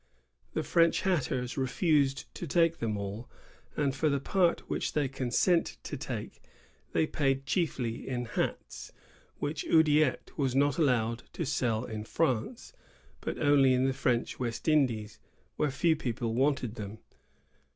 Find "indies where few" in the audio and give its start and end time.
14.67-15.95